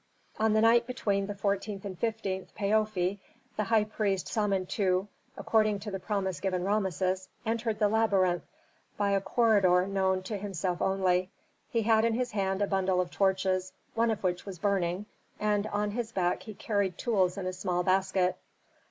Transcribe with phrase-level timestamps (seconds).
[0.39, 3.19] On the night between the 14th and 15th Paofi
[3.55, 5.05] the high priest Samentu,
[5.37, 8.41] according to the promise given Rameses, entered the labyrinth
[8.97, 11.29] by a corridor known to himself only.
[11.69, 15.05] He had in his hand a bundle of torches, one of which was burning,
[15.39, 18.37] and on his back he carried tools in a small basket.